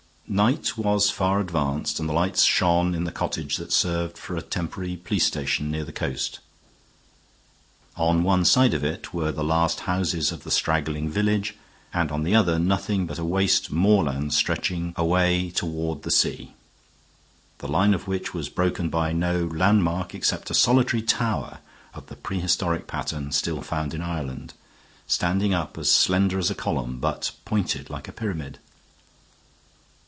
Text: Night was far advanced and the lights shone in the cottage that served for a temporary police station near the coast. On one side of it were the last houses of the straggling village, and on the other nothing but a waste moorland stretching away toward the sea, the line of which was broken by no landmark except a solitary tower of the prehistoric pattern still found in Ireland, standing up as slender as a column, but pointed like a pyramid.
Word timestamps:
Night 0.27 0.77
was 0.77 1.09
far 1.09 1.41
advanced 1.41 1.99
and 1.99 2.07
the 2.07 2.13
lights 2.13 2.45
shone 2.45 2.95
in 2.95 3.03
the 3.03 3.11
cottage 3.11 3.57
that 3.57 3.73
served 3.73 4.17
for 4.17 4.37
a 4.37 4.41
temporary 4.41 4.95
police 4.95 5.25
station 5.25 5.69
near 5.69 5.83
the 5.83 5.91
coast. 5.91 6.39
On 7.97 8.23
one 8.23 8.45
side 8.45 8.73
of 8.73 8.81
it 8.81 9.13
were 9.13 9.33
the 9.33 9.43
last 9.43 9.81
houses 9.81 10.31
of 10.31 10.43
the 10.45 10.49
straggling 10.49 11.09
village, 11.09 11.57
and 11.93 12.13
on 12.13 12.23
the 12.23 12.33
other 12.33 12.57
nothing 12.57 13.05
but 13.05 13.19
a 13.19 13.25
waste 13.25 13.73
moorland 13.73 14.33
stretching 14.33 14.93
away 14.95 15.49
toward 15.49 16.03
the 16.03 16.09
sea, 16.11 16.53
the 17.57 17.67
line 17.67 17.93
of 17.93 18.07
which 18.07 18.33
was 18.33 18.47
broken 18.47 18.87
by 18.87 19.11
no 19.11 19.43
landmark 19.47 20.15
except 20.15 20.49
a 20.49 20.53
solitary 20.53 21.01
tower 21.03 21.59
of 21.93 22.05
the 22.07 22.15
prehistoric 22.15 22.87
pattern 22.87 23.33
still 23.33 23.61
found 23.61 23.93
in 23.93 24.01
Ireland, 24.01 24.53
standing 25.07 25.53
up 25.53 25.77
as 25.77 25.91
slender 25.91 26.39
as 26.39 26.49
a 26.49 26.55
column, 26.55 27.01
but 27.01 27.31
pointed 27.43 27.89
like 27.89 28.07
a 28.07 28.13
pyramid. 28.13 28.59